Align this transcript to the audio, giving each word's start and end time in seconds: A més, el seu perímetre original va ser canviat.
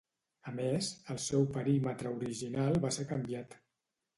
A 0.51 0.53
més, 0.59 0.87
el 1.15 1.19
seu 1.25 1.45
perímetre 1.57 2.15
original 2.17 2.81
va 2.87 2.93
ser 2.97 3.07
canviat. 3.13 3.59